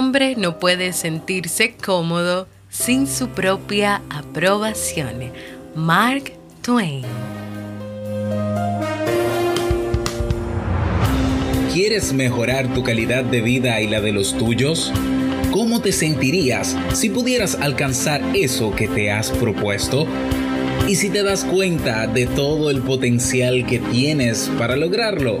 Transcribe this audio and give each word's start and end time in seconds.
hombre 0.00 0.34
no 0.34 0.58
puede 0.58 0.94
sentirse 0.94 1.74
cómodo 1.74 2.48
sin 2.70 3.06
su 3.06 3.28
propia 3.28 4.00
aprobación. 4.08 5.30
Mark 5.74 6.32
Twain. 6.62 7.04
¿Quieres 11.74 12.14
mejorar 12.14 12.72
tu 12.72 12.82
calidad 12.82 13.24
de 13.24 13.42
vida 13.42 13.78
y 13.82 13.88
la 13.88 14.00
de 14.00 14.12
los 14.12 14.38
tuyos? 14.38 14.90
¿Cómo 15.52 15.82
te 15.82 15.92
sentirías 15.92 16.78
si 16.94 17.10
pudieras 17.10 17.56
alcanzar 17.56 18.22
eso 18.34 18.74
que 18.74 18.88
te 18.88 19.10
has 19.10 19.30
propuesto? 19.30 20.06
¿Y 20.88 20.94
si 20.94 21.10
te 21.10 21.22
das 21.22 21.44
cuenta 21.44 22.06
de 22.06 22.24
todo 22.24 22.70
el 22.70 22.80
potencial 22.80 23.66
que 23.66 23.78
tienes 23.78 24.50
para 24.58 24.76
lograrlo? 24.76 25.40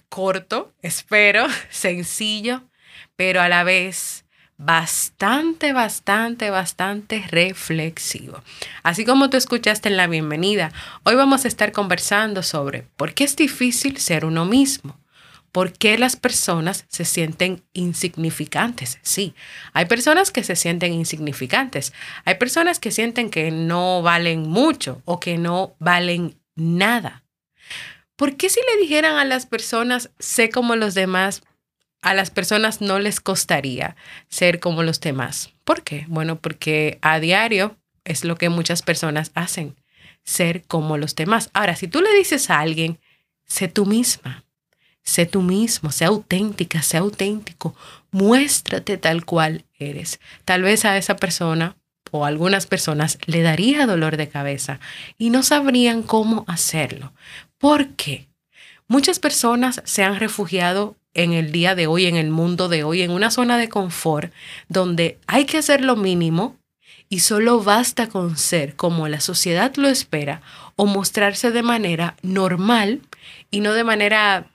corto, 0.09 0.75
espero, 0.83 1.47
sencillo, 1.71 2.65
pero 3.15 3.41
a 3.41 3.49
la 3.49 3.63
vez 3.63 4.20
bastante, 4.61 5.73
bastante, 5.73 6.51
bastante 6.51 7.25
reflexivo. 7.31 8.43
Así 8.83 9.07
como 9.07 9.31
tú 9.31 9.39
escuchaste 9.39 9.89
en 9.89 9.97
la 9.97 10.07
bienvenida, 10.07 10.71
hoy 11.05 11.15
vamos 11.15 11.45
a 11.45 11.49
estar 11.49 11.73
conversando 11.73 12.43
sobre 12.43 12.83
por 12.97 13.15
qué 13.15 13.25
es 13.25 13.37
difícil 13.37 13.97
ser 13.97 14.27
uno 14.27 14.45
mismo. 14.45 15.01
¿Por 15.51 15.73
qué 15.73 15.97
las 15.99 16.15
personas 16.15 16.85
se 16.89 17.07
sienten 17.07 17.65
insignificantes? 17.73 18.99
Sí, 19.03 19.35
hay 19.73 19.87
personas 19.87 20.31
que 20.31 20.45
se 20.45 20.55
sienten 20.55 20.93
insignificantes. 20.93 21.95
Hay 22.25 22.35
personas 22.35 22.79
que 22.79 22.93
sienten 22.93 23.31
que 23.31 23.51
no 23.51 24.03
valen 24.03 24.43
mucho 24.43 25.01
o 25.07 25.19
que 25.21 25.39
no 25.39 25.75
valen 25.79 26.39
nada. 26.55 27.25
¿Por 28.15 28.37
qué 28.37 28.51
si 28.51 28.61
le 28.61 28.83
dijeran 28.83 29.17
a 29.17 29.25
las 29.25 29.47
personas, 29.47 30.11
sé 30.19 30.51
como 30.51 30.77
los 30.77 30.95
demás, 30.95 31.43
a 32.03 32.15
las 32.15 32.31
personas 32.31 32.81
no 32.81 32.99
les 32.99 33.21
costaría 33.21 33.97
ser 34.29 34.61
como 34.61 34.83
los 34.83 35.01
demás. 35.01 35.53
¿Por 35.65 35.83
qué? 35.83 36.07
Bueno, 36.09 36.37
porque 36.37 36.99
a 37.03 37.21
diario 37.21 37.77
es 38.05 38.25
lo 38.25 38.37
que 38.37 38.49
muchas 38.49 38.83
personas 38.83 39.31
hacen, 39.35 39.77
ser 40.25 40.63
como 40.65 40.97
los 40.97 41.15
demás. 41.15 41.51
Ahora, 41.53 41.77
si 41.77 41.89
tú 41.89 42.01
le 42.01 42.13
dices 42.15 42.51
a 42.51 42.61
alguien, 42.61 42.99
sé 43.47 43.69
tú 43.69 43.87
misma, 43.87 44.45
sé 45.03 45.27
tú 45.27 45.43
mismo, 45.43 45.91
sé 45.91 46.05
auténtica, 46.05 46.83
sé 46.83 46.97
auténtico, 46.97 47.75
muéstrate 48.11 48.97
tal 48.97 49.25
cual 49.25 49.65
eres. 49.79 50.21
Tal 50.45 50.63
vez 50.63 50.85
a 50.85 50.97
esa 50.97 51.17
persona 51.17 51.77
o 52.11 52.25
a 52.25 52.29
algunas 52.29 52.67
personas 52.67 53.19
le 53.27 53.43
daría 53.43 53.87
dolor 53.87 54.17
de 54.17 54.29
cabeza 54.29 54.81
y 55.19 55.31
no 55.31 55.43
sabrían 55.43 56.03
cómo 56.03 56.45
hacerlo. 56.49 57.13
¿Por 57.59 57.91
qué? 57.91 58.29
Muchas 58.89 59.21
personas 59.21 59.83
se 59.85 60.03
han 60.03 60.19
refugiado 60.19 60.97
en 61.15 61.33
el 61.33 61.53
día 61.53 61.75
de 61.75 61.87
hoy, 61.87 62.07
en 62.07 62.17
el 62.17 62.31
mundo 62.31 62.69
de 62.69 62.85
hoy, 62.85 63.03
en 63.03 63.11
una 63.11 63.31
zona 63.31 63.59
de 63.59 63.69
confort 63.69 64.33
donde 64.69 65.19
hay 65.27 65.45
que 65.45 65.59
hacer 65.59 65.81
lo 65.83 65.97
mínimo 65.97 66.57
y 67.09 67.21
solo 67.21 67.63
basta 67.63 68.09
con 68.09 68.37
ser 68.37 68.77
como 68.77 69.09
la 69.09 69.21
sociedad 69.21 69.75
lo 69.77 69.89
espera 69.89 70.43
o 70.77 70.87
mostrarse 70.87 71.51
de 71.51 71.63
manera 71.63 72.17
normal 72.23 73.01
y 73.51 73.61
no 73.61 73.75
de 73.75 73.85
manera 73.85 74.50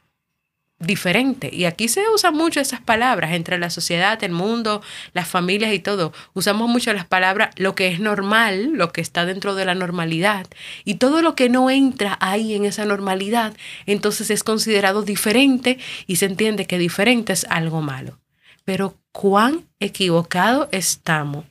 diferente. 0.79 1.49
Y 1.53 1.65
aquí 1.65 1.87
se 1.87 2.03
usan 2.13 2.35
mucho 2.35 2.59
esas 2.59 2.81
palabras 2.81 3.33
entre 3.33 3.57
la 3.57 3.69
sociedad, 3.69 4.21
el 4.23 4.31
mundo, 4.31 4.81
las 5.13 5.27
familias 5.27 5.73
y 5.73 5.79
todo. 5.79 6.13
Usamos 6.33 6.69
mucho 6.69 6.93
las 6.93 7.05
palabras 7.05 7.51
lo 7.55 7.75
que 7.75 7.87
es 7.87 7.99
normal, 7.99 8.73
lo 8.73 8.91
que 8.91 9.01
está 9.01 9.25
dentro 9.25 9.55
de 9.55 9.65
la 9.65 9.75
normalidad. 9.75 10.47
Y 10.83 10.95
todo 10.95 11.21
lo 11.21 11.35
que 11.35 11.49
no 11.49 11.69
entra 11.69 12.17
ahí 12.19 12.55
en 12.55 12.65
esa 12.65 12.85
normalidad, 12.85 13.55
entonces 13.85 14.29
es 14.29 14.43
considerado 14.43 15.03
diferente 15.03 15.79
y 16.07 16.17
se 16.17 16.25
entiende 16.25 16.67
que 16.67 16.77
diferente 16.77 17.33
es 17.33 17.45
algo 17.49 17.81
malo. 17.81 18.19
Pero 18.65 18.97
cuán 19.11 19.65
equivocado 19.79 20.67
estamos 20.71 21.45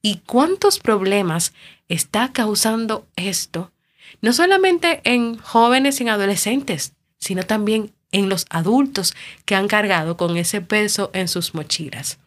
y 0.00 0.22
cuántos 0.26 0.78
problemas 0.78 1.52
está 1.88 2.32
causando 2.32 3.06
esto, 3.16 3.72
no 4.20 4.32
solamente 4.32 5.00
en 5.04 5.36
jóvenes 5.36 6.00
y 6.00 6.04
en 6.04 6.10
adolescentes, 6.10 6.94
sino 7.18 7.42
también 7.42 7.92
en 8.12 8.28
los 8.28 8.46
adultos 8.50 9.14
que 9.44 9.54
han 9.54 9.68
cargado 9.68 10.16
con 10.16 10.36
ese 10.36 10.60
peso 10.60 11.10
en 11.14 11.28
sus 11.28 11.54
mochilas. 11.54 12.18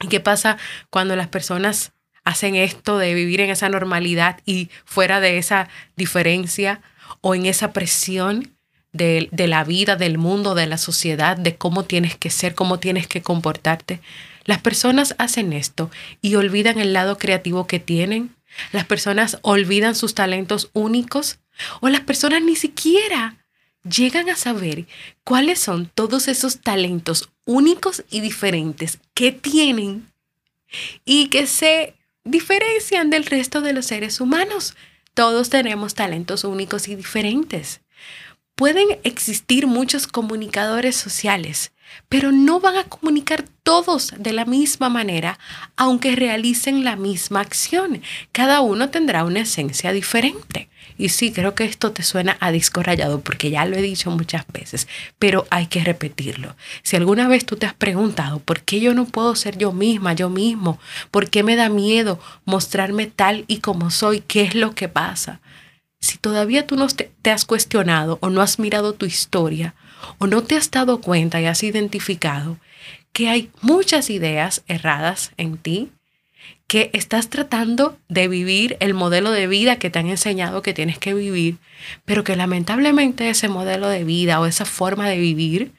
¿Y 0.00 0.08
qué 0.08 0.20
pasa 0.20 0.56
cuando 0.88 1.14
las 1.16 1.28
personas 1.28 1.92
hacen 2.24 2.54
esto 2.54 2.98
de 2.98 3.12
vivir 3.14 3.40
en 3.40 3.50
esa 3.50 3.68
normalidad 3.68 4.40
y 4.46 4.70
fuera 4.84 5.20
de 5.20 5.38
esa 5.38 5.68
diferencia 5.96 6.80
o 7.20 7.34
en 7.34 7.46
esa 7.46 7.72
presión 7.72 8.54
de, 8.92 9.28
de, 9.30 9.46
la 9.46 9.64
vida, 9.64 9.96
del 9.96 10.18
mundo, 10.18 10.54
de 10.54 10.66
la 10.66 10.78
sociedad, 10.78 11.36
de 11.36 11.56
cómo 11.56 11.84
tienes 11.84 12.16
que 12.16 12.30
ser, 12.30 12.54
cómo 12.54 12.78
tienes 12.78 13.06
que 13.06 13.22
comportarte? 13.22 14.00
Las 14.44 14.60
personas 14.60 15.14
hacen 15.18 15.52
esto 15.52 15.90
y 16.22 16.34
olvidan 16.34 16.78
el 16.78 16.92
lado 16.92 17.18
creativo 17.18 17.66
que 17.66 17.78
tienen. 17.78 18.34
Las 18.72 18.84
personas 18.84 19.38
olvidan 19.42 19.94
sus 19.94 20.14
talentos 20.14 20.70
únicos 20.72 21.38
o 21.80 21.88
las 21.88 22.00
personas 22.00 22.42
ni 22.42 22.56
siquiera 22.56 23.36
llegan 23.82 24.28
a 24.28 24.36
saber 24.36 24.86
cuáles 25.24 25.58
son 25.60 25.90
todos 25.94 26.28
esos 26.28 26.60
talentos 26.60 27.30
únicos 27.44 28.04
y 28.10 28.20
diferentes 28.20 28.98
que 29.14 29.32
tienen 29.32 30.06
y 31.04 31.28
que 31.28 31.46
se 31.46 31.94
diferencian 32.24 33.10
del 33.10 33.26
resto 33.26 33.60
de 33.60 33.72
los 33.72 33.86
seres 33.86 34.20
humanos. 34.20 34.76
Todos 35.14 35.50
tenemos 35.50 35.94
talentos 35.94 36.44
únicos 36.44 36.88
y 36.88 36.94
diferentes. 36.94 37.80
Pueden 38.54 38.98
existir 39.04 39.66
muchos 39.66 40.06
comunicadores 40.06 40.94
sociales, 40.94 41.72
pero 42.08 42.30
no 42.30 42.60
van 42.60 42.76
a 42.76 42.84
comunicar 42.84 43.44
todos 43.62 44.12
de 44.18 44.32
la 44.32 44.44
misma 44.44 44.88
manera, 44.88 45.38
aunque 45.76 46.14
realicen 46.14 46.84
la 46.84 46.96
misma 46.96 47.40
acción. 47.40 48.02
Cada 48.32 48.60
uno 48.60 48.90
tendrá 48.90 49.24
una 49.24 49.40
esencia 49.40 49.92
diferente. 49.92 50.69
Y 51.00 51.08
sí, 51.08 51.32
creo 51.32 51.54
que 51.54 51.64
esto 51.64 51.92
te 51.92 52.02
suena 52.02 52.36
a 52.40 52.52
disco 52.52 52.82
rayado 52.82 53.20
porque 53.22 53.48
ya 53.48 53.64
lo 53.64 53.74
he 53.74 53.80
dicho 53.80 54.10
muchas 54.10 54.44
veces, 54.52 54.86
pero 55.18 55.46
hay 55.48 55.66
que 55.66 55.82
repetirlo. 55.82 56.56
Si 56.82 56.94
alguna 56.94 57.26
vez 57.26 57.46
tú 57.46 57.56
te 57.56 57.64
has 57.64 57.72
preguntado 57.72 58.38
por 58.38 58.60
qué 58.60 58.80
yo 58.80 58.92
no 58.92 59.06
puedo 59.06 59.34
ser 59.34 59.56
yo 59.56 59.72
misma, 59.72 60.12
yo 60.12 60.28
mismo, 60.28 60.78
por 61.10 61.30
qué 61.30 61.42
me 61.42 61.56
da 61.56 61.70
miedo 61.70 62.20
mostrarme 62.44 63.06
tal 63.06 63.46
y 63.46 63.60
como 63.60 63.90
soy, 63.90 64.20
qué 64.20 64.42
es 64.42 64.54
lo 64.54 64.74
que 64.74 64.88
pasa. 64.88 65.40
Si 66.00 66.18
todavía 66.18 66.66
tú 66.66 66.76
no 66.76 66.86
te, 66.88 67.10
has 67.30 67.46
cuestionado 67.46 68.18
o 68.20 68.28
no 68.28 68.42
has 68.42 68.58
mirado 68.58 68.92
tu 68.92 69.06
historia 69.06 69.74
o 70.18 70.26
no 70.26 70.42
te 70.42 70.54
has 70.54 70.70
dado 70.70 71.00
cuenta 71.00 71.40
y 71.40 71.46
has 71.46 71.62
identificado 71.62 72.58
que 73.14 73.30
hay 73.30 73.50
muchas 73.62 74.10
ideas 74.10 74.64
erradas 74.66 75.32
en 75.38 75.56
ti, 75.56 75.92
que 76.70 76.88
estás 76.92 77.28
tratando 77.28 77.98
de 78.08 78.28
vivir 78.28 78.76
el 78.78 78.94
modelo 78.94 79.32
de 79.32 79.48
vida 79.48 79.80
que 79.80 79.90
te 79.90 79.98
han 79.98 80.08
enseñado 80.08 80.62
que 80.62 80.72
tienes 80.72 81.00
que 81.00 81.14
vivir, 81.14 81.58
pero 82.04 82.22
que 82.22 82.36
lamentablemente 82.36 83.28
ese 83.28 83.48
modelo 83.48 83.88
de 83.88 84.04
vida 84.04 84.38
o 84.38 84.46
esa 84.46 84.64
forma 84.64 85.08
de 85.08 85.18
vivir 85.18 85.72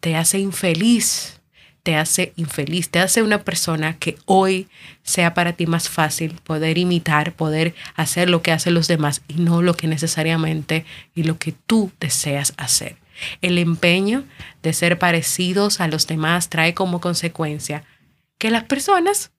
te 0.00 0.16
hace 0.16 0.40
infeliz, 0.40 1.40
te 1.84 1.94
hace 1.94 2.32
infeliz, 2.34 2.90
te 2.90 2.98
hace 2.98 3.22
una 3.22 3.44
persona 3.44 3.96
que 4.00 4.18
hoy 4.24 4.66
sea 5.04 5.32
para 5.32 5.52
ti 5.52 5.66
más 5.68 5.88
fácil 5.88 6.34
poder 6.42 6.76
imitar, 6.76 7.32
poder 7.32 7.72
hacer 7.94 8.30
lo 8.30 8.42
que 8.42 8.50
hacen 8.50 8.74
los 8.74 8.88
demás 8.88 9.22
y 9.28 9.34
no 9.34 9.62
lo 9.62 9.74
que 9.74 9.86
necesariamente 9.86 10.84
y 11.14 11.22
lo 11.22 11.38
que 11.38 11.52
tú 11.52 11.92
deseas 12.00 12.52
hacer. 12.56 12.96
El 13.42 13.58
empeño 13.58 14.24
de 14.64 14.72
ser 14.72 14.98
parecidos 14.98 15.80
a 15.80 15.86
los 15.86 16.08
demás 16.08 16.48
trae 16.48 16.74
como 16.74 17.00
consecuencia 17.00 17.84
que 18.38 18.50
las 18.50 18.64
personas 18.64 19.30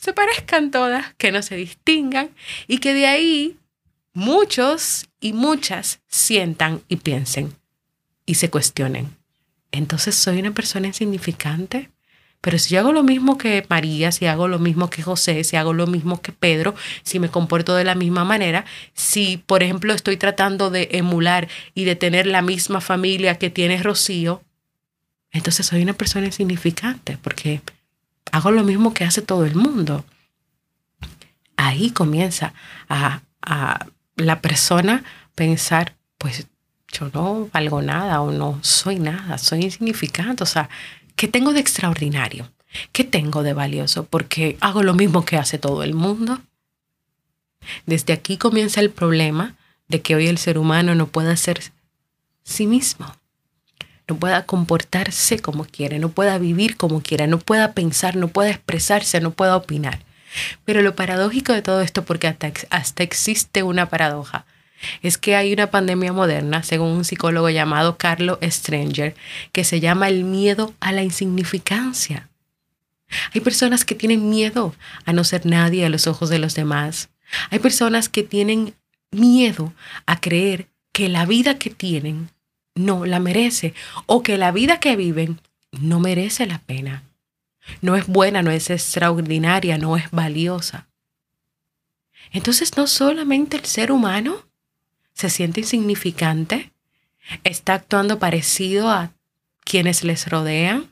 se 0.00 0.14
parezcan 0.14 0.70
todas, 0.70 1.14
que 1.18 1.30
no 1.30 1.42
se 1.42 1.56
distingan 1.56 2.30
y 2.66 2.78
que 2.78 2.94
de 2.94 3.06
ahí 3.06 3.58
muchos 4.14 5.06
y 5.20 5.34
muchas 5.34 6.00
sientan 6.08 6.82
y 6.88 6.96
piensen 6.96 7.54
y 8.24 8.36
se 8.36 8.48
cuestionen. 8.48 9.14
Entonces 9.72 10.14
soy 10.14 10.38
una 10.40 10.52
persona 10.52 10.86
insignificante. 10.86 11.90
Pero 12.40 12.58
si 12.58 12.70
yo 12.70 12.80
hago 12.80 12.92
lo 12.92 13.02
mismo 13.02 13.36
que 13.36 13.66
María, 13.68 14.12
si 14.12 14.24
hago 14.24 14.48
lo 14.48 14.58
mismo 14.58 14.88
que 14.88 15.02
José, 15.02 15.44
si 15.44 15.56
hago 15.56 15.74
lo 15.74 15.86
mismo 15.86 16.22
que 16.22 16.32
Pedro, 16.32 16.74
si 17.02 17.18
me 17.18 17.28
comporto 17.28 17.76
de 17.76 17.84
la 17.84 17.94
misma 17.94 18.24
manera, 18.24 18.64
si 18.94 19.36
por 19.36 19.62
ejemplo 19.62 19.92
estoy 19.92 20.16
tratando 20.16 20.70
de 20.70 20.88
emular 20.92 21.48
y 21.74 21.84
de 21.84 21.96
tener 21.96 22.26
la 22.26 22.40
misma 22.40 22.80
familia 22.80 23.36
que 23.36 23.50
tiene 23.50 23.82
Rocío, 23.82 24.42
entonces 25.32 25.66
soy 25.66 25.82
una 25.82 25.92
persona 25.92 26.24
insignificante 26.24 27.18
porque 27.20 27.60
hago 28.32 28.50
lo 28.50 28.64
mismo 28.64 28.94
que 28.94 29.04
hace 29.04 29.22
todo 29.22 29.44
el 29.44 29.54
mundo. 29.54 30.04
Ahí 31.56 31.90
comienza 31.90 32.54
a, 32.88 33.20
la 34.16 34.40
persona 34.42 35.02
pensar, 35.34 35.96
pues 36.18 36.46
yo 36.92 37.10
no 37.14 37.48
valgo 37.52 37.80
nada 37.80 38.20
o 38.20 38.32
no 38.32 38.58
soy 38.62 38.98
nada, 38.98 39.38
soy 39.38 39.62
insignificante. 39.62 40.42
O 40.42 40.46
sea, 40.46 40.68
¿qué 41.16 41.26
tengo 41.26 41.52
de 41.52 41.60
extraordinario? 41.60 42.50
¿Qué 42.92 43.04
tengo 43.04 43.42
de 43.42 43.54
valioso? 43.54 44.04
Porque 44.04 44.58
hago 44.60 44.82
lo 44.82 44.94
mismo 44.94 45.24
que 45.24 45.38
hace 45.38 45.58
todo 45.58 45.82
el 45.82 45.94
mundo. 45.94 46.40
Desde 47.86 48.12
aquí 48.12 48.36
comienza 48.36 48.80
el 48.80 48.90
problema 48.90 49.54
de 49.88 50.02
que 50.02 50.14
hoy 50.14 50.26
el 50.26 50.38
ser 50.38 50.58
humano 50.58 50.94
no 50.94 51.06
pueda 51.06 51.36
ser 51.36 51.60
sí 52.44 52.66
mismo 52.66 53.14
no 54.10 54.16
pueda 54.16 54.44
comportarse 54.44 55.38
como 55.38 55.64
quiere, 55.64 56.00
no 56.00 56.08
pueda 56.08 56.36
vivir 56.36 56.76
como 56.76 57.00
quiera, 57.00 57.28
no 57.28 57.38
pueda 57.38 57.74
pensar, 57.74 58.16
no 58.16 58.26
pueda 58.26 58.50
expresarse, 58.50 59.20
no 59.20 59.30
pueda 59.30 59.56
opinar. 59.56 60.00
Pero 60.64 60.82
lo 60.82 60.96
paradójico 60.96 61.52
de 61.52 61.62
todo 61.62 61.80
esto, 61.80 62.04
porque 62.04 62.26
hasta, 62.26 62.52
hasta 62.70 63.04
existe 63.04 63.62
una 63.62 63.88
paradoja, 63.88 64.46
es 65.00 65.16
que 65.16 65.36
hay 65.36 65.52
una 65.52 65.70
pandemia 65.70 66.12
moderna, 66.12 66.64
según 66.64 66.88
un 66.88 67.04
psicólogo 67.04 67.50
llamado 67.50 67.98
Carlo 67.98 68.40
Stranger, 68.42 69.14
que 69.52 69.62
se 69.62 69.78
llama 69.78 70.08
el 70.08 70.24
miedo 70.24 70.74
a 70.80 70.90
la 70.90 71.04
insignificancia. 71.04 72.28
Hay 73.32 73.40
personas 73.42 73.84
que 73.84 73.94
tienen 73.94 74.28
miedo 74.28 74.74
a 75.04 75.12
no 75.12 75.22
ser 75.22 75.46
nadie 75.46 75.86
a 75.86 75.88
los 75.88 76.08
ojos 76.08 76.30
de 76.30 76.40
los 76.40 76.56
demás. 76.56 77.10
Hay 77.50 77.60
personas 77.60 78.08
que 78.08 78.24
tienen 78.24 78.74
miedo 79.12 79.72
a 80.06 80.20
creer 80.20 80.66
que 80.90 81.08
la 81.08 81.26
vida 81.26 81.58
que 81.58 81.70
tienen 81.70 82.30
no 82.84 83.06
la 83.06 83.20
merece 83.20 83.74
o 84.06 84.22
que 84.22 84.38
la 84.38 84.52
vida 84.52 84.80
que 84.80 84.96
viven 84.96 85.40
no 85.72 86.00
merece 86.00 86.46
la 86.46 86.58
pena. 86.58 87.04
No 87.82 87.96
es 87.96 88.06
buena, 88.06 88.42
no 88.42 88.50
es 88.50 88.70
extraordinaria, 88.70 89.78
no 89.78 89.96
es 89.96 90.10
valiosa. 90.10 90.88
Entonces 92.32 92.76
no 92.76 92.86
solamente 92.86 93.56
el 93.56 93.64
ser 93.64 93.92
humano 93.92 94.44
se 95.14 95.30
siente 95.30 95.60
insignificante, 95.60 96.72
está 97.44 97.74
actuando 97.74 98.18
parecido 98.18 98.90
a 98.90 99.12
quienes 99.64 100.04
les 100.04 100.28
rodean, 100.28 100.90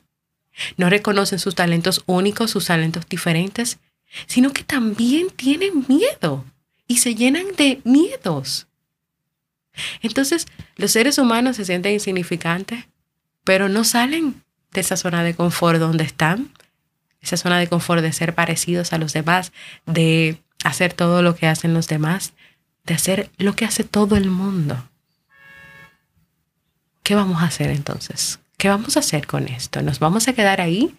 no 0.77 0.89
reconocen 0.89 1.39
sus 1.39 1.55
talentos 1.55 2.03
únicos, 2.05 2.51
sus 2.51 2.65
talentos 2.65 3.07
diferentes, 3.07 3.79
sino 4.27 4.51
que 4.51 4.63
también 4.63 5.29
tienen 5.29 5.85
miedo 5.87 6.45
y 6.87 6.97
se 6.97 7.15
llenan 7.15 7.45
de 7.57 7.81
miedos. 7.83 8.67
Entonces, 10.01 10.47
los 10.75 10.91
seres 10.91 11.17
humanos 11.17 11.55
se 11.55 11.65
sienten 11.65 11.93
insignificantes, 11.93 12.85
pero 13.43 13.69
no 13.69 13.83
salen 13.83 14.43
de 14.71 14.81
esa 14.81 14.97
zona 14.97 15.23
de 15.23 15.33
confort 15.33 15.79
donde 15.79 16.03
están, 16.03 16.51
esa 17.21 17.37
zona 17.37 17.59
de 17.59 17.67
confort 17.67 18.01
de 18.01 18.13
ser 18.13 18.33
parecidos 18.33 18.93
a 18.93 18.97
los 18.97 19.13
demás, 19.13 19.51
de 19.85 20.41
hacer 20.63 20.93
todo 20.93 21.21
lo 21.21 21.35
que 21.35 21.47
hacen 21.47 21.73
los 21.73 21.87
demás, 21.87 22.33
de 22.85 22.93
hacer 22.93 23.29
lo 23.37 23.55
que 23.55 23.65
hace 23.65 23.83
todo 23.83 24.15
el 24.15 24.29
mundo. 24.29 24.89
¿Qué 27.03 27.15
vamos 27.15 27.41
a 27.41 27.45
hacer 27.45 27.71
entonces? 27.71 28.39
¿Qué 28.57 28.69
vamos 28.69 28.97
a 28.97 28.99
hacer 28.99 29.25
con 29.25 29.47
esto? 29.47 29.81
¿Nos 29.81 29.99
vamos 29.99 30.27
a 30.27 30.33
quedar 30.33 30.61
ahí, 30.61 30.95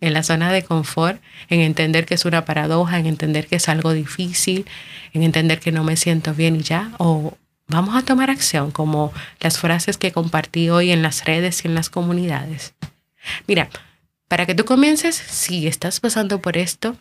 en 0.00 0.12
la 0.12 0.22
zona 0.22 0.52
de 0.52 0.62
confort, 0.62 1.20
en 1.48 1.60
entender 1.60 2.06
que 2.06 2.14
es 2.14 2.24
una 2.24 2.44
paradoja, 2.44 2.98
en 2.98 3.06
entender 3.06 3.46
que 3.48 3.56
es 3.56 3.68
algo 3.68 3.92
difícil, 3.92 4.66
en 5.12 5.24
entender 5.24 5.58
que 5.58 5.72
no 5.72 5.82
me 5.84 5.96
siento 5.96 6.34
bien 6.34 6.56
y 6.56 6.62
ya? 6.62 6.92
¿O 6.98 7.36
vamos 7.68 7.94
a 7.94 8.04
tomar 8.04 8.30
acción, 8.30 8.70
como 8.70 9.12
las 9.40 9.58
frases 9.58 9.96
que 9.96 10.12
compartí 10.12 10.70
hoy 10.70 10.90
en 10.90 11.02
las 11.02 11.24
redes 11.24 11.64
y 11.64 11.68
en 11.68 11.74
las 11.74 11.90
comunidades. 11.90 12.74
Mira, 13.46 13.68
para 14.26 14.46
que 14.46 14.54
tú 14.54 14.64
comiences, 14.64 15.14
si 15.14 15.66
estás 15.66 16.00
pasando 16.00 16.40
por 16.40 16.56
esto, 16.56 16.96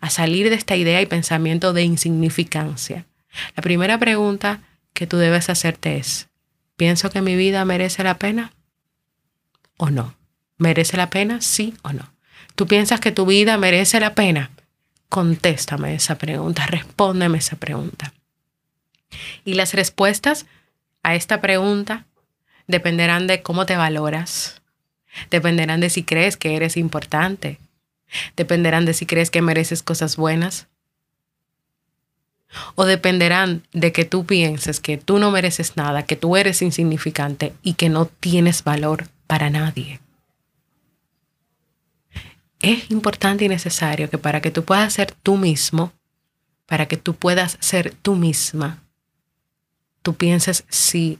a 0.00 0.10
salir 0.10 0.48
de 0.48 0.56
esta 0.56 0.76
idea 0.76 1.00
y 1.00 1.06
pensamiento 1.06 1.72
de 1.72 1.82
insignificancia, 1.82 3.06
la 3.56 3.62
primera 3.62 3.98
pregunta 3.98 4.60
que 4.92 5.06
tú 5.06 5.16
debes 5.16 5.50
hacerte 5.50 5.96
es, 5.96 6.28
¿pienso 6.76 7.10
que 7.10 7.22
mi 7.22 7.36
vida 7.36 7.64
merece 7.64 8.02
la 8.02 8.18
pena 8.18 8.52
o 9.76 9.90
no? 9.90 10.14
¿Merece 10.56 10.96
la 10.96 11.10
pena? 11.10 11.40
Sí 11.40 11.74
o 11.82 11.92
no. 11.92 12.12
¿Tú 12.54 12.66
piensas 12.66 12.98
que 13.00 13.12
tu 13.12 13.26
vida 13.26 13.56
merece 13.56 14.00
la 14.00 14.14
pena? 14.14 14.50
Contéstame 15.08 15.94
esa 15.94 16.18
pregunta, 16.18 16.66
respóndeme 16.66 17.38
esa 17.38 17.56
pregunta. 17.56 18.12
Y 19.44 19.54
las 19.54 19.74
respuestas 19.74 20.46
a 21.02 21.14
esta 21.14 21.40
pregunta 21.40 22.06
dependerán 22.66 23.26
de 23.26 23.42
cómo 23.42 23.66
te 23.66 23.76
valoras, 23.76 24.60
dependerán 25.30 25.80
de 25.80 25.90
si 25.90 26.02
crees 26.02 26.36
que 26.36 26.54
eres 26.56 26.76
importante, 26.76 27.58
dependerán 28.36 28.84
de 28.84 28.94
si 28.94 29.06
crees 29.06 29.30
que 29.30 29.42
mereces 29.42 29.82
cosas 29.82 30.16
buenas, 30.16 30.68
o 32.74 32.84
dependerán 32.84 33.66
de 33.72 33.92
que 33.92 34.04
tú 34.04 34.24
pienses 34.24 34.80
que 34.80 34.96
tú 34.96 35.18
no 35.18 35.30
mereces 35.30 35.76
nada, 35.76 36.04
que 36.04 36.16
tú 36.16 36.36
eres 36.36 36.62
insignificante 36.62 37.52
y 37.62 37.74
que 37.74 37.88
no 37.88 38.06
tienes 38.06 38.64
valor 38.64 39.08
para 39.26 39.50
nadie. 39.50 40.00
Es 42.60 42.90
importante 42.90 43.44
y 43.44 43.48
necesario 43.48 44.10
que 44.10 44.18
para 44.18 44.40
que 44.40 44.50
tú 44.50 44.64
puedas 44.64 44.92
ser 44.92 45.12
tú 45.12 45.36
mismo, 45.36 45.92
para 46.66 46.86
que 46.86 46.96
tú 46.96 47.14
puedas 47.14 47.56
ser 47.60 47.94
tú 48.02 48.16
misma, 48.16 48.82
tú 50.02 50.14
pienses 50.14 50.64
si 50.68 51.18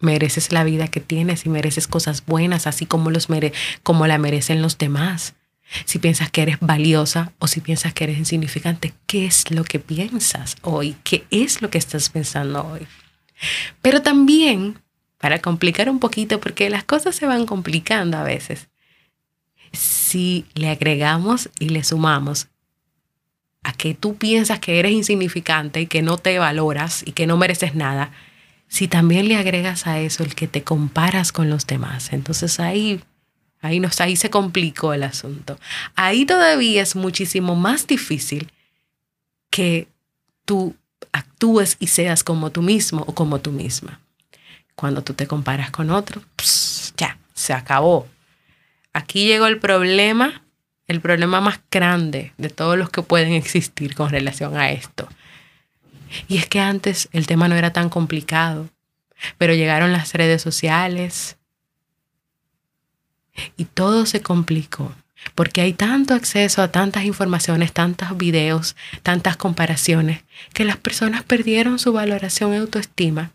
mereces 0.00 0.52
la 0.52 0.64
vida 0.64 0.88
que 0.88 1.00
tienes, 1.00 1.40
si 1.40 1.48
mereces 1.48 1.86
cosas 1.86 2.24
buenas, 2.26 2.66
así 2.66 2.86
como, 2.86 3.10
los 3.10 3.30
mere 3.30 3.52
como 3.82 4.06
la 4.06 4.18
merecen 4.18 4.62
los 4.62 4.78
demás. 4.78 5.34
Si 5.84 5.98
piensas 5.98 6.30
que 6.30 6.42
eres 6.42 6.58
valiosa 6.60 7.32
o 7.38 7.48
si 7.48 7.60
piensas 7.60 7.92
que 7.92 8.04
eres 8.04 8.18
insignificante, 8.18 8.92
¿qué 9.06 9.26
es 9.26 9.50
lo 9.50 9.64
que 9.64 9.80
piensas 9.80 10.56
hoy? 10.62 10.96
¿Qué 11.02 11.24
es 11.30 11.60
lo 11.60 11.70
que 11.70 11.78
estás 11.78 12.08
pensando 12.10 12.64
hoy? 12.64 12.86
Pero 13.82 14.00
también, 14.02 14.80
para 15.18 15.40
complicar 15.40 15.90
un 15.90 15.98
poquito, 15.98 16.40
porque 16.40 16.70
las 16.70 16.84
cosas 16.84 17.16
se 17.16 17.26
van 17.26 17.46
complicando 17.46 18.16
a 18.16 18.22
veces, 18.22 18.68
si 19.72 20.46
le 20.54 20.68
agregamos 20.68 21.50
y 21.58 21.70
le 21.70 21.82
sumamos 21.82 22.48
a 23.66 23.72
que 23.72 23.94
tú 23.94 24.14
piensas 24.16 24.60
que 24.60 24.78
eres 24.78 24.92
insignificante 24.92 25.80
y 25.80 25.86
que 25.88 26.00
no 26.00 26.18
te 26.18 26.38
valoras 26.38 27.02
y 27.04 27.10
que 27.10 27.26
no 27.26 27.36
mereces 27.36 27.74
nada, 27.74 28.12
si 28.68 28.86
también 28.86 29.26
le 29.26 29.34
agregas 29.34 29.88
a 29.88 29.98
eso 29.98 30.22
el 30.22 30.36
que 30.36 30.46
te 30.46 30.62
comparas 30.62 31.32
con 31.32 31.50
los 31.50 31.66
demás, 31.66 32.12
entonces 32.12 32.60
ahí, 32.60 33.00
ahí, 33.60 33.80
nos, 33.80 34.00
ahí 34.00 34.14
se 34.14 34.30
complicó 34.30 34.92
el 34.92 35.02
asunto. 35.02 35.58
Ahí 35.96 36.24
todavía 36.24 36.80
es 36.80 36.94
muchísimo 36.94 37.56
más 37.56 37.88
difícil 37.88 38.52
que 39.50 39.88
tú 40.44 40.76
actúes 41.10 41.76
y 41.80 41.88
seas 41.88 42.22
como 42.22 42.52
tú 42.52 42.62
mismo 42.62 43.02
o 43.08 43.16
como 43.16 43.40
tú 43.40 43.50
misma. 43.50 43.98
Cuando 44.76 45.02
tú 45.02 45.12
te 45.14 45.26
comparas 45.26 45.72
con 45.72 45.90
otro, 45.90 46.22
ya, 46.96 47.18
se 47.34 47.52
acabó. 47.52 48.06
Aquí 48.92 49.26
llegó 49.26 49.48
el 49.48 49.58
problema, 49.58 50.44
el 50.88 51.00
problema 51.00 51.40
más 51.40 51.60
grande 51.70 52.32
de 52.38 52.48
todos 52.48 52.78
los 52.78 52.90
que 52.90 53.02
pueden 53.02 53.32
existir 53.32 53.94
con 53.94 54.10
relación 54.10 54.56
a 54.56 54.70
esto. 54.70 55.08
Y 56.28 56.38
es 56.38 56.46
que 56.46 56.60
antes 56.60 57.08
el 57.12 57.26
tema 57.26 57.48
no 57.48 57.56
era 57.56 57.72
tan 57.72 57.88
complicado, 57.88 58.68
pero 59.38 59.54
llegaron 59.54 59.92
las 59.92 60.12
redes 60.14 60.42
sociales 60.42 61.36
y 63.56 63.64
todo 63.64 64.06
se 64.06 64.22
complicó, 64.22 64.94
porque 65.34 65.60
hay 65.60 65.72
tanto 65.72 66.14
acceso 66.14 66.62
a 66.62 66.70
tantas 66.70 67.04
informaciones, 67.04 67.72
tantos 67.72 68.16
videos, 68.16 68.76
tantas 69.02 69.36
comparaciones, 69.36 70.22
que 70.52 70.64
las 70.64 70.76
personas 70.76 71.22
perdieron 71.24 71.78
su 71.78 71.92
valoración 71.92 72.54
y 72.54 72.58
autoestima 72.58 73.32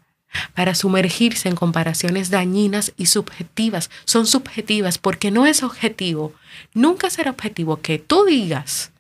para 0.54 0.76
sumergirse 0.76 1.50
en 1.50 1.56
comparaciones 1.56 2.30
dañinas 2.30 2.94
y 2.98 3.08
subjetivas. 3.08 3.90
Son 4.06 4.28
subjetivas 4.28 4.98
porque 4.98 5.32
no 5.32 5.46
es 5.46 5.64
objetivo. 5.64 6.34
Nunca 6.74 7.10
será 7.10 7.32
objetivo 7.32 7.82
que 7.82 8.00
tú 8.00 8.26
digas 8.26 8.92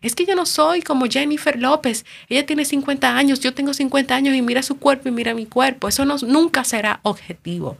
es 0.00 0.14
que 0.14 0.26
yo 0.26 0.36
no 0.36 0.46
soy 0.46 0.82
como 0.82 1.06
Jennifer 1.06 1.58
López. 1.58 2.04
Ella 2.28 2.46
tiene 2.46 2.64
50 2.64 3.16
años, 3.16 3.40
yo 3.40 3.52
tengo 3.52 3.74
50 3.74 4.14
años 4.14 4.34
y 4.34 4.42
mira 4.42 4.62
su 4.62 4.78
cuerpo 4.78 5.08
y 5.08 5.12
mira 5.12 5.34
mi 5.34 5.46
cuerpo. 5.46 5.88
Eso 5.88 6.04
no, 6.04 6.16
nunca 6.18 6.62
será 6.64 7.00
objetivo. 7.02 7.76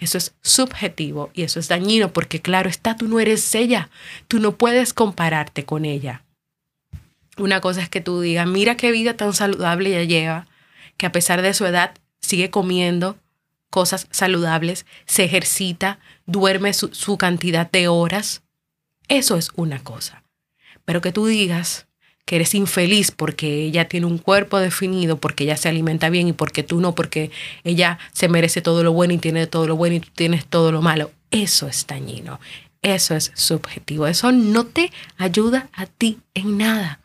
Eso 0.00 0.18
es 0.18 0.34
subjetivo 0.42 1.30
y 1.32 1.42
eso 1.42 1.60
es 1.60 1.68
dañino 1.68 2.12
porque 2.12 2.40
claro 2.40 2.68
está, 2.68 2.96
tú 2.96 3.06
no 3.06 3.20
eres 3.20 3.54
ella. 3.54 3.88
Tú 4.26 4.40
no 4.40 4.56
puedes 4.56 4.92
compararte 4.92 5.64
con 5.64 5.84
ella. 5.84 6.24
Una 7.38 7.60
cosa 7.60 7.82
es 7.82 7.88
que 7.88 8.00
tú 8.00 8.20
digas, 8.20 8.48
mira 8.48 8.76
qué 8.76 8.90
vida 8.90 9.16
tan 9.16 9.32
saludable 9.32 9.90
ella 9.90 10.04
lleva, 10.04 10.46
que 10.96 11.06
a 11.06 11.12
pesar 11.12 11.40
de 11.40 11.54
su 11.54 11.64
edad 11.64 11.94
sigue 12.20 12.50
comiendo 12.50 13.18
cosas 13.70 14.08
saludables, 14.10 14.86
se 15.06 15.24
ejercita, 15.24 16.00
duerme 16.26 16.72
su 16.74 17.16
cantidad 17.18 17.70
de 17.70 17.88
horas. 17.88 18.42
Eso 19.08 19.36
es 19.36 19.50
una 19.54 19.82
cosa. 19.82 20.24
Pero 20.84 21.00
que 21.00 21.12
tú 21.12 21.26
digas 21.26 21.86
que 22.24 22.36
eres 22.36 22.54
infeliz 22.54 23.10
porque 23.10 23.64
ella 23.64 23.88
tiene 23.88 24.06
un 24.06 24.18
cuerpo 24.18 24.58
definido, 24.58 25.16
porque 25.18 25.44
ella 25.44 25.56
se 25.56 25.68
alimenta 25.68 26.10
bien 26.10 26.28
y 26.28 26.32
porque 26.32 26.62
tú 26.62 26.80
no, 26.80 26.94
porque 26.94 27.30
ella 27.64 27.98
se 28.12 28.28
merece 28.28 28.62
todo 28.62 28.84
lo 28.84 28.92
bueno 28.92 29.14
y 29.14 29.18
tiene 29.18 29.46
todo 29.46 29.66
lo 29.66 29.76
bueno 29.76 29.96
y 29.96 30.00
tú 30.00 30.10
tienes 30.14 30.46
todo 30.46 30.70
lo 30.70 30.82
malo. 30.82 31.10
Eso 31.30 31.66
es 31.66 31.86
dañino. 31.86 32.40
Eso 32.82 33.14
es 33.14 33.32
subjetivo. 33.34 34.06
Eso 34.06 34.32
no 34.32 34.64
te 34.64 34.92
ayuda 35.16 35.68
a 35.72 35.86
ti 35.86 36.18
en 36.34 36.58
nada. 36.58 37.00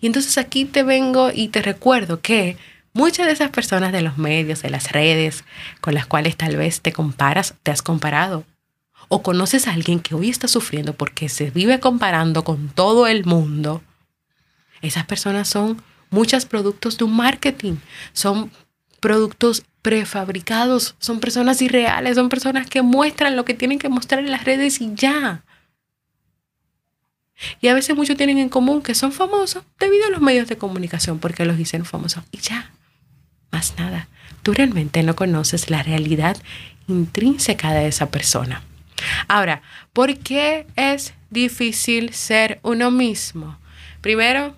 Y 0.00 0.06
entonces 0.06 0.38
aquí 0.38 0.64
te 0.64 0.82
vengo 0.82 1.30
y 1.32 1.48
te 1.48 1.62
recuerdo 1.62 2.20
que 2.20 2.56
muchas 2.98 3.26
de 3.26 3.32
esas 3.32 3.50
personas 3.50 3.92
de 3.92 4.02
los 4.02 4.18
medios, 4.18 4.60
de 4.62 4.70
las 4.70 4.90
redes, 4.90 5.44
con 5.80 5.94
las 5.94 6.06
cuales 6.06 6.36
tal 6.36 6.56
vez 6.56 6.80
te 6.80 6.92
comparas, 6.92 7.54
te 7.62 7.70
has 7.70 7.80
comparado. 7.80 8.44
O 9.06 9.22
conoces 9.22 9.68
a 9.68 9.72
alguien 9.72 10.00
que 10.00 10.16
hoy 10.16 10.28
está 10.28 10.48
sufriendo 10.48 10.94
porque 10.94 11.28
se 11.28 11.50
vive 11.50 11.78
comparando 11.78 12.42
con 12.42 12.68
todo 12.68 13.06
el 13.06 13.24
mundo, 13.24 13.82
esas 14.82 15.06
personas 15.06 15.46
son 15.46 15.80
muchos 16.10 16.44
productos 16.44 16.98
de 16.98 17.04
un 17.04 17.14
marketing, 17.14 17.76
son 18.12 18.50
productos 18.98 19.62
prefabricados, 19.80 20.96
son 20.98 21.20
personas 21.20 21.62
irreales, 21.62 22.16
son 22.16 22.28
personas 22.28 22.66
que 22.66 22.82
muestran 22.82 23.36
lo 23.36 23.44
que 23.44 23.54
tienen 23.54 23.78
que 23.78 23.88
mostrar 23.88 24.24
en 24.24 24.32
las 24.32 24.44
redes 24.44 24.80
y 24.80 24.92
ya. 24.94 25.44
Y 27.60 27.68
a 27.68 27.74
veces 27.74 27.96
muchos 27.96 28.16
tienen 28.16 28.38
en 28.38 28.48
común 28.48 28.82
que 28.82 28.96
son 28.96 29.12
famosos 29.12 29.62
debido 29.78 30.08
a 30.08 30.10
los 30.10 30.20
medios 30.20 30.48
de 30.48 30.58
comunicación 30.58 31.20
porque 31.20 31.44
los 31.44 31.56
dicen 31.56 31.84
famosos 31.84 32.24
y 32.32 32.38
ya, 32.38 32.72
más 33.50 33.74
nada. 33.78 34.08
Tú 34.42 34.52
realmente 34.52 35.02
no 35.02 35.16
conoces 35.16 35.70
la 35.70 35.82
realidad 35.82 36.36
intrínseca 36.86 37.72
de 37.72 37.88
esa 37.88 38.10
persona. 38.10 38.62
Ahora, 39.28 39.62
¿por 39.92 40.16
qué 40.18 40.66
es 40.76 41.14
difícil 41.30 42.12
ser 42.12 42.58
uno 42.62 42.90
mismo? 42.90 43.58
Primero, 44.00 44.56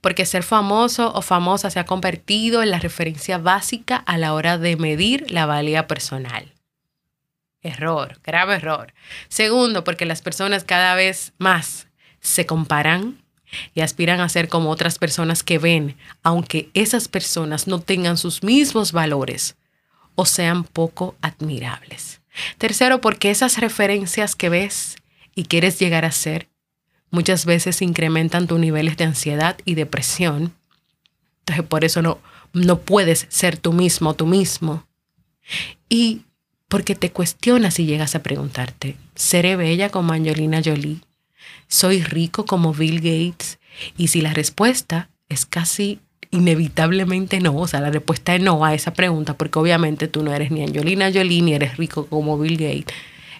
porque 0.00 0.26
ser 0.26 0.42
famoso 0.42 1.12
o 1.14 1.22
famosa 1.22 1.70
se 1.70 1.80
ha 1.80 1.86
convertido 1.86 2.62
en 2.62 2.70
la 2.70 2.78
referencia 2.78 3.38
básica 3.38 3.96
a 3.96 4.18
la 4.18 4.34
hora 4.34 4.58
de 4.58 4.76
medir 4.76 5.30
la 5.30 5.46
valía 5.46 5.86
personal. 5.86 6.52
Error, 7.62 8.20
grave 8.22 8.54
error. 8.54 8.94
Segundo, 9.28 9.82
porque 9.82 10.06
las 10.06 10.22
personas 10.22 10.64
cada 10.64 10.94
vez 10.94 11.32
más 11.38 11.88
se 12.20 12.46
comparan 12.46 13.22
y 13.74 13.80
aspiran 13.80 14.20
a 14.20 14.28
ser 14.28 14.48
como 14.48 14.70
otras 14.70 14.98
personas 14.98 15.42
que 15.42 15.58
ven, 15.58 15.96
aunque 16.22 16.70
esas 16.74 17.08
personas 17.08 17.66
no 17.66 17.80
tengan 17.80 18.16
sus 18.16 18.42
mismos 18.42 18.92
valores 18.92 19.56
o 20.14 20.26
sean 20.26 20.64
poco 20.64 21.14
admirables. 21.20 22.20
Tercero, 22.58 23.00
porque 23.00 23.30
esas 23.30 23.58
referencias 23.58 24.34
que 24.34 24.48
ves 24.48 24.96
y 25.34 25.44
quieres 25.44 25.78
llegar 25.78 26.04
a 26.04 26.12
ser 26.12 26.48
muchas 27.10 27.46
veces 27.46 27.82
incrementan 27.82 28.46
tus 28.46 28.58
niveles 28.58 28.96
de 28.96 29.04
ansiedad 29.04 29.56
y 29.64 29.74
depresión. 29.74 30.52
Entonces, 31.40 31.64
por 31.66 31.84
eso 31.84 32.02
no, 32.02 32.18
no 32.52 32.80
puedes 32.80 33.26
ser 33.28 33.56
tú 33.56 33.72
mismo, 33.72 34.14
tú 34.14 34.26
mismo. 34.26 34.86
Y 35.88 36.22
porque 36.68 36.94
te 36.94 37.12
cuestionas 37.12 37.78
y 37.78 37.86
llegas 37.86 38.14
a 38.14 38.22
preguntarte, 38.22 38.96
¿seré 39.14 39.56
bella 39.56 39.90
como 39.90 40.12
Angelina 40.12 40.60
Jolie? 40.64 41.00
¿Soy 41.68 42.02
rico 42.02 42.46
como 42.46 42.72
Bill 42.72 42.96
Gates? 42.96 43.58
Y 43.96 44.08
si 44.08 44.20
la 44.20 44.32
respuesta 44.32 45.10
es 45.28 45.46
casi 45.46 46.00
inevitablemente 46.30 47.40
no, 47.40 47.56
o 47.56 47.68
sea, 47.68 47.80
la 47.80 47.90
respuesta 47.90 48.34
es 48.34 48.42
no 48.42 48.64
a 48.64 48.74
esa 48.74 48.92
pregunta, 48.92 49.34
porque 49.34 49.58
obviamente 49.58 50.08
tú 50.08 50.22
no 50.22 50.32
eres 50.32 50.50
ni 50.50 50.62
Angelina 50.62 51.10
Jolie 51.12 51.42
ni 51.42 51.54
eres 51.54 51.76
rico 51.76 52.06
como 52.06 52.38
Bill 52.38 52.56
Gates. 52.56 52.94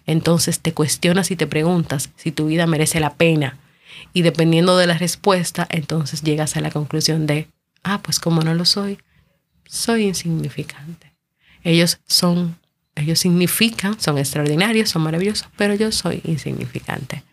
Entonces 0.07 0.61
te 0.61 0.73
cuestionas 0.73 1.31
y 1.31 1.37
te 1.37 1.47
preguntas 1.47 2.11
si 2.17 2.31
tu 2.31 2.47
vida 2.47 2.67
merece 2.67 3.01
la 3.01 3.15
pena. 3.15 3.59
Y 4.13 4.23
dependiendo 4.23 4.77
de 4.77 4.87
la 4.87 4.99
respuesta, 4.99 5.67
entonces 5.71 6.23
llegas 6.23 6.57
a 6.57 6.61
la 6.61 6.71
conclusión 6.71 7.27
de, 7.27 7.49
ah, 7.83 8.01
pues 8.03 8.21
como 8.21 8.43
no 8.43 8.55
lo 8.55 8.65
soy, 8.65 8.99
soy 9.67 10.05
insignificante. 10.05 11.13
Ellos 11.65 11.99
son, 12.07 12.57
ellos 12.95 13.19
significan, 13.19 14.01
son 14.01 14.19
extraordinarios, 14.19 14.91
son 14.91 15.03
maravillosos, 15.03 15.49
pero 15.57 15.75
yo 15.75 15.91
soy 15.91 16.21
insignificante. 16.25 17.25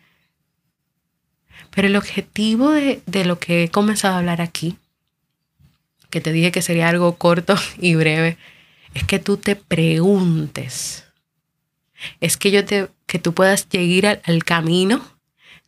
Pero 1.75 1.87
el 1.87 1.95
objetivo 1.95 2.71
de, 2.71 3.01
de 3.05 3.25
lo 3.25 3.39
que 3.39 3.63
he 3.63 3.69
comenzado 3.69 4.15
a 4.15 4.19
hablar 4.19 4.41
aquí 4.41 4.77
que 6.13 6.21
te 6.21 6.31
dije 6.31 6.51
que 6.51 6.61
sería 6.61 6.89
algo 6.89 7.15
corto 7.15 7.55
y 7.79 7.95
breve, 7.95 8.37
es 8.93 9.03
que 9.03 9.17
tú 9.17 9.37
te 9.37 9.55
preguntes. 9.55 11.05
Es 12.19 12.37
que 12.37 12.51
yo 12.51 12.63
te, 12.63 12.87
que 13.07 13.17
tú 13.17 13.33
puedas 13.33 13.67
llegar 13.69 14.21
al, 14.25 14.43
camino 14.43 15.03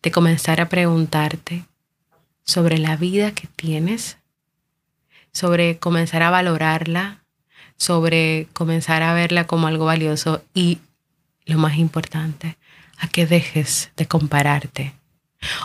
de 0.03 0.11
comenzar 0.11 0.61
a 0.61 0.69
preguntarte 0.69 1.63
sobre 2.43 2.77
la 2.77 2.95
vida 2.95 3.31
que 3.31 3.47
tienes, 3.55 4.19
sobre 5.31 5.79
comenzar 5.79 6.21
a 6.21 6.29
valorarla, 6.29 7.23
sobre 7.75 8.47
comenzar 8.53 9.01
a 9.01 9.15
verla 9.15 9.47
como 9.47 9.65
algo 9.65 9.85
valioso 9.85 10.43
y, 10.53 10.77
lo 11.45 11.57
más 11.57 11.77
importante, 11.77 12.55
a 12.99 13.07
que 13.07 13.25
dejes 13.25 13.89
de 13.97 14.05
compararte. 14.05 14.93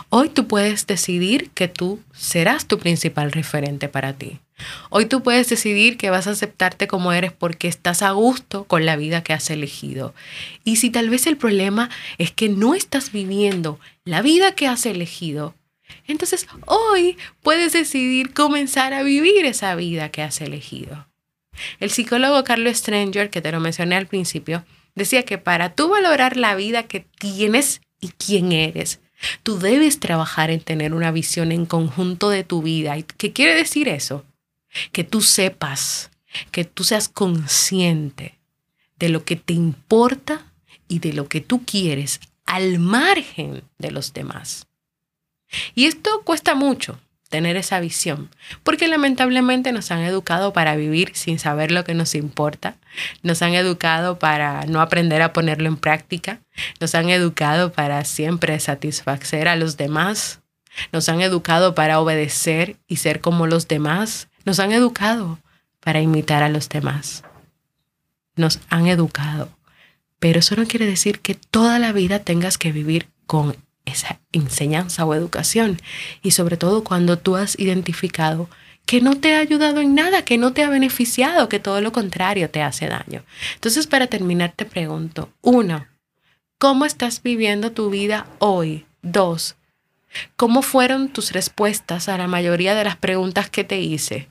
Hoy 0.09 0.29
tú 0.29 0.47
puedes 0.47 0.87
decidir 0.87 1.49
que 1.51 1.67
tú 1.67 1.99
serás 2.13 2.67
tu 2.67 2.79
principal 2.79 3.31
referente 3.31 3.87
para 3.89 4.13
ti. 4.13 4.39
Hoy 4.89 5.05
tú 5.05 5.23
puedes 5.23 5.49
decidir 5.49 5.97
que 5.97 6.09
vas 6.09 6.27
a 6.27 6.31
aceptarte 6.31 6.87
como 6.87 7.13
eres 7.13 7.31
porque 7.31 7.67
estás 7.67 8.01
a 8.01 8.11
gusto 8.11 8.65
con 8.65 8.85
la 8.85 8.95
vida 8.95 9.23
que 9.23 9.33
has 9.33 9.49
elegido. 9.49 10.13
Y 10.63 10.75
si 10.75 10.89
tal 10.89 11.09
vez 11.09 11.27
el 11.27 11.37
problema 11.37 11.89
es 12.17 12.31
que 12.31 12.49
no 12.49 12.75
estás 12.75 13.11
viviendo 13.11 13.79
la 14.05 14.21
vida 14.21 14.53
que 14.53 14.67
has 14.67 14.85
elegido, 14.85 15.55
entonces 16.07 16.47
hoy 16.67 17.17
puedes 17.41 17.73
decidir 17.73 18.33
comenzar 18.33 18.93
a 18.93 19.03
vivir 19.03 19.45
esa 19.45 19.75
vida 19.75 20.09
que 20.09 20.21
has 20.21 20.41
elegido. 20.41 21.07
El 21.79 21.91
psicólogo 21.91 22.43
Carlos 22.43 22.77
Stranger, 22.77 23.29
que 23.29 23.41
te 23.41 23.51
lo 23.51 23.59
mencioné 23.59 23.95
al 23.95 24.07
principio, 24.07 24.63
decía 24.95 25.23
que 25.23 25.37
para 25.37 25.75
tú 25.75 25.89
valorar 25.89 26.37
la 26.37 26.55
vida 26.55 26.83
que 26.83 27.01
tienes 27.19 27.81
y 27.99 28.09
quién 28.09 28.51
eres, 28.51 28.99
tú 29.43 29.59
debes 29.59 29.99
trabajar 29.99 30.49
en 30.49 30.61
tener 30.61 30.93
una 30.93 31.11
visión 31.11 31.51
en 31.51 31.65
conjunto 31.65 32.29
de 32.29 32.43
tu 32.43 32.61
vida. 32.61 32.97
¿Y 32.97 33.03
qué 33.03 33.31
quiere 33.31 33.55
decir 33.55 33.87
eso? 33.87 34.25
que 34.91 35.03
tú 35.03 35.21
sepas, 35.21 36.11
que 36.51 36.65
tú 36.65 36.83
seas 36.83 37.09
consciente 37.09 38.37
de 38.97 39.09
lo 39.09 39.25
que 39.25 39.35
te 39.35 39.53
importa 39.53 40.45
y 40.87 40.99
de 40.99 41.13
lo 41.13 41.27
que 41.27 41.41
tú 41.41 41.63
quieres 41.65 42.19
al 42.45 42.79
margen 42.79 43.63
de 43.77 43.91
los 43.91 44.13
demás. 44.13 44.67
Y 45.75 45.85
esto 45.85 46.21
cuesta 46.23 46.55
mucho, 46.55 46.99
tener 47.31 47.55
esa 47.55 47.79
visión, 47.79 48.29
porque 48.61 48.89
lamentablemente 48.89 49.71
nos 49.71 49.89
han 49.89 50.01
educado 50.01 50.51
para 50.51 50.75
vivir 50.75 51.11
sin 51.15 51.39
saber 51.39 51.71
lo 51.71 51.85
que 51.85 51.93
nos 51.93 52.13
importa, 52.13 52.75
nos 53.23 53.41
han 53.41 53.53
educado 53.53 54.19
para 54.19 54.65
no 54.65 54.81
aprender 54.81 55.21
a 55.21 55.31
ponerlo 55.31 55.69
en 55.69 55.77
práctica, 55.77 56.41
nos 56.81 56.93
han 56.93 57.09
educado 57.09 57.71
para 57.71 58.03
siempre 58.03 58.59
satisfacer 58.59 59.47
a 59.47 59.55
los 59.55 59.77
demás, 59.77 60.41
nos 60.91 61.07
han 61.07 61.21
educado 61.21 61.73
para 61.73 62.01
obedecer 62.01 62.75
y 62.85 62.97
ser 62.97 63.21
como 63.21 63.47
los 63.47 63.69
demás, 63.69 64.27
nos 64.43 64.59
han 64.59 64.73
educado 64.73 65.39
para 65.79 66.01
imitar 66.01 66.43
a 66.43 66.49
los 66.49 66.67
demás, 66.67 67.23
nos 68.35 68.59
han 68.69 68.87
educado, 68.87 69.49
pero 70.19 70.39
eso 70.39 70.57
no 70.57 70.65
quiere 70.65 70.85
decir 70.85 71.21
que 71.21 71.35
toda 71.35 71.79
la 71.79 71.93
vida 71.93 72.19
tengas 72.19 72.57
que 72.57 72.73
vivir 72.73 73.07
con 73.25 73.55
esa 73.85 74.19
enseñanza 74.31 75.05
o 75.05 75.13
educación. 75.13 75.79
Y 76.21 76.31
sobre 76.31 76.57
todo 76.57 76.83
cuando 76.83 77.17
tú 77.17 77.35
has 77.35 77.59
identificado 77.59 78.49
que 78.85 79.01
no 79.01 79.17
te 79.17 79.35
ha 79.35 79.39
ayudado 79.39 79.79
en 79.79 79.95
nada, 79.95 80.25
que 80.25 80.37
no 80.37 80.53
te 80.53 80.63
ha 80.63 80.69
beneficiado, 80.69 81.49
que 81.49 81.59
todo 81.59 81.81
lo 81.81 81.91
contrario 81.91 82.49
te 82.49 82.61
hace 82.61 82.87
daño. 82.87 83.23
Entonces, 83.55 83.87
para 83.87 84.07
terminar, 84.07 84.53
te 84.55 84.65
pregunto, 84.65 85.29
uno, 85.41 85.85
¿cómo 86.57 86.85
estás 86.85 87.21
viviendo 87.23 87.71
tu 87.71 87.89
vida 87.89 88.27
hoy? 88.39 88.85
Dos, 89.01 89.55
¿cómo 90.35 90.61
fueron 90.61 91.09
tus 91.09 91.31
respuestas 91.31 92.09
a 92.09 92.17
la 92.17 92.27
mayoría 92.27 92.75
de 92.75 92.83
las 92.83 92.97
preguntas 92.97 93.49
que 93.49 93.63
te 93.63 93.79
hice? 93.79 94.29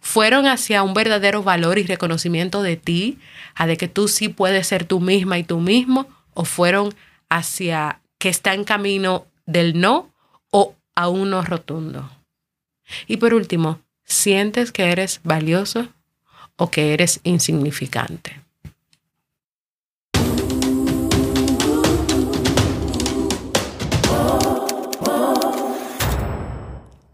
¿Fueron 0.00 0.46
hacia 0.46 0.82
un 0.82 0.94
verdadero 0.94 1.42
valor 1.42 1.78
y 1.78 1.84
reconocimiento 1.84 2.62
de 2.62 2.76
ti, 2.76 3.18
a 3.54 3.66
de 3.66 3.76
que 3.76 3.88
tú 3.88 4.08
sí 4.08 4.28
puedes 4.28 4.66
ser 4.66 4.84
tú 4.84 5.00
misma 5.00 5.38
y 5.38 5.44
tú 5.44 5.60
mismo? 5.60 6.08
¿O 6.34 6.44
fueron 6.44 6.94
hacia 7.28 8.00
que 8.18 8.28
está 8.28 8.54
en 8.54 8.64
camino 8.64 9.26
del 9.46 9.80
no 9.80 10.12
o 10.50 10.74
a 10.94 11.08
un 11.08 11.30
no 11.30 11.42
rotundo. 11.42 12.10
Y 13.06 13.16
por 13.18 13.34
último, 13.34 13.80
¿sientes 14.04 14.72
que 14.72 14.90
eres 14.90 15.20
valioso 15.24 15.88
o 16.56 16.70
que 16.70 16.94
eres 16.94 17.20
insignificante? 17.24 18.40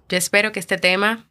Yo 0.08 0.18
espero 0.18 0.52
que 0.52 0.60
este 0.60 0.76
tema 0.76 1.26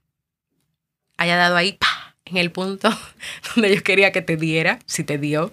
haya 1.17 1.35
dado 1.35 1.55
ahí 1.55 1.77
en 2.25 2.37
el 2.37 2.51
punto 2.51 2.89
donde 3.55 3.75
yo 3.75 3.83
quería 3.83 4.11
que 4.11 4.23
te 4.23 4.37
diera, 4.37 4.79
si 4.87 5.03
te 5.03 5.19
dio. 5.19 5.51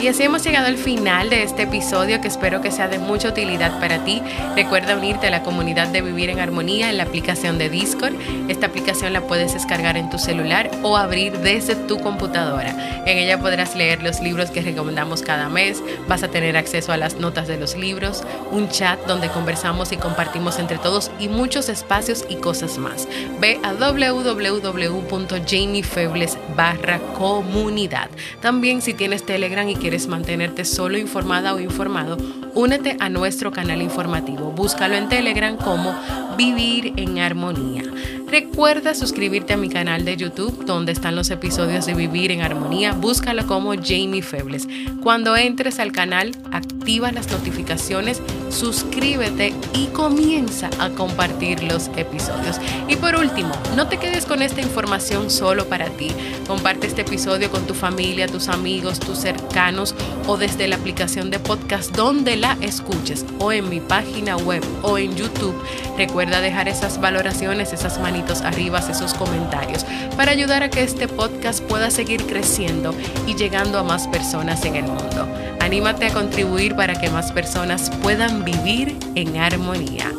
Y 0.00 0.08
así 0.08 0.22
hemos 0.22 0.42
llegado 0.42 0.66
al 0.66 0.78
final 0.78 1.28
de 1.28 1.42
este 1.42 1.64
episodio 1.64 2.22
que 2.22 2.28
espero 2.28 2.62
que 2.62 2.70
sea 2.70 2.88
de 2.88 2.98
mucha 2.98 3.28
utilidad 3.28 3.78
para 3.80 4.02
ti. 4.02 4.22
Recuerda 4.56 4.96
unirte 4.96 5.26
a 5.26 5.30
la 5.30 5.42
comunidad 5.42 5.88
de 5.88 6.00
Vivir 6.00 6.30
en 6.30 6.40
Armonía 6.40 6.88
en 6.88 6.96
la 6.96 7.02
aplicación 7.02 7.58
de 7.58 7.68
Discord. 7.68 8.14
Esta 8.48 8.68
aplicación 8.68 9.12
la 9.12 9.20
puedes 9.20 9.52
descargar 9.52 9.98
en 9.98 10.08
tu 10.08 10.18
celular 10.18 10.70
o 10.82 10.96
abrir 10.96 11.36
desde 11.40 11.76
tu 11.76 12.00
computadora. 12.00 13.02
En 13.04 13.18
ella 13.18 13.40
podrás 13.40 13.76
leer 13.76 14.02
los 14.02 14.20
libros 14.20 14.50
que 14.50 14.62
recomendamos 14.62 15.20
cada 15.20 15.50
mes, 15.50 15.82
vas 16.08 16.22
a 16.22 16.28
tener 16.28 16.56
acceso 16.56 16.92
a 16.92 16.96
las 16.96 17.16
notas 17.16 17.46
de 17.46 17.58
los 17.58 17.76
libros, 17.76 18.24
un 18.52 18.70
chat 18.70 18.98
donde 19.06 19.28
conversamos 19.28 19.92
y 19.92 19.98
compartimos 19.98 20.58
entre 20.58 20.78
todos 20.78 21.10
y 21.18 21.28
muchos 21.28 21.68
espacios 21.68 22.24
y 22.28 22.36
cosas 22.36 22.78
más. 22.78 23.06
Ve 23.38 23.60
a 23.62 23.74
www.jamiefebles 23.74 26.38
barra 26.56 27.00
comunidad. 27.18 28.08
También 28.40 28.80
si 28.80 28.94
tienes 28.94 29.26
Telegram 29.26 29.68
y 29.68 29.76
quieres 29.76 29.89
quieres 29.90 30.06
mantenerte 30.06 30.64
solo 30.64 30.98
informada 30.98 31.52
o 31.52 31.58
informado, 31.58 32.16
únete 32.54 32.96
a 33.00 33.08
nuestro 33.08 33.50
canal 33.50 33.82
informativo. 33.82 34.52
Búscalo 34.52 34.94
en 34.94 35.08
Telegram 35.08 35.56
como 35.56 35.92
Vivir 36.36 36.92
en 36.94 37.18
Armonía. 37.18 37.82
Recuerda 38.30 38.94
suscribirte 38.94 39.54
a 39.54 39.56
mi 39.56 39.68
canal 39.68 40.04
de 40.04 40.16
YouTube 40.16 40.64
donde 40.64 40.92
están 40.92 41.16
los 41.16 41.30
episodios 41.30 41.86
de 41.86 41.94
Vivir 41.94 42.30
en 42.30 42.42
Armonía. 42.42 42.92
Búscalo 42.92 43.44
como 43.44 43.74
Jamie 43.74 44.22
Febles. 44.22 44.68
Cuando 45.02 45.36
entres 45.36 45.80
al 45.80 45.90
canal, 45.90 46.30
activa 46.52 47.10
las 47.10 47.28
notificaciones, 47.32 48.22
suscríbete 48.48 49.52
y 49.74 49.86
comienza 49.86 50.70
a 50.78 50.90
compartir 50.90 51.64
los 51.64 51.88
episodios. 51.96 52.60
Y 52.86 52.94
por 52.94 53.16
último, 53.16 53.50
no 53.74 53.88
te 53.88 53.96
quedes 53.96 54.26
con 54.26 54.42
esta 54.42 54.60
información 54.60 55.28
solo 55.28 55.66
para 55.66 55.86
ti. 55.88 56.12
Comparte 56.46 56.86
este 56.86 57.02
episodio 57.02 57.50
con 57.50 57.66
tu 57.66 57.74
familia, 57.74 58.28
tus 58.28 58.48
amigos, 58.48 59.00
tus 59.00 59.18
cercanos 59.18 59.96
o 60.28 60.36
desde 60.36 60.68
la 60.68 60.76
aplicación 60.76 61.30
de 61.30 61.40
podcast 61.40 61.96
donde 61.96 62.36
la 62.36 62.56
escuches 62.60 63.26
o 63.40 63.50
en 63.50 63.68
mi 63.68 63.80
página 63.80 64.36
web 64.36 64.62
o 64.82 64.98
en 64.98 65.16
YouTube. 65.16 65.60
Recuerda 65.98 66.40
dejar 66.40 66.68
esas 66.68 67.00
valoraciones, 67.00 67.72
esas 67.72 67.98
manitas 68.20 68.42
arriba, 68.42 68.78
esos 68.78 69.14
comentarios, 69.14 69.84
para 70.16 70.32
ayudar 70.32 70.62
a 70.62 70.68
que 70.68 70.82
este 70.82 71.08
podcast 71.08 71.62
pueda 71.62 71.90
seguir 71.90 72.26
creciendo 72.26 72.94
y 73.26 73.34
llegando 73.34 73.78
a 73.78 73.82
más 73.82 74.08
personas 74.08 74.64
en 74.64 74.76
el 74.76 74.84
mundo. 74.84 75.26
Anímate 75.60 76.06
a 76.06 76.12
contribuir 76.12 76.76
para 76.76 76.94
que 76.94 77.08
más 77.08 77.32
personas 77.32 77.90
puedan 78.02 78.44
vivir 78.44 78.98
en 79.14 79.38
armonía. 79.38 80.12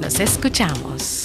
Nos 0.00 0.20
escuchamos. 0.20 1.22